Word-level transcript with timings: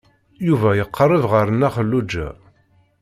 Yuba 0.47 0.69
iqerreb 0.83 1.23
ɣer 1.31 1.47
Nna 1.49 1.69
Xelluǧa. 1.75 2.27